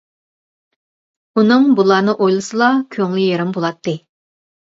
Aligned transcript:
ئۇنىڭ 1.41 1.67
بۇلارنى 1.79 2.15
ئويلىسىلا 2.25 2.69
كۆڭلى 2.97 3.27
يېرىم 3.27 3.51
بولاتتى. 3.59 3.93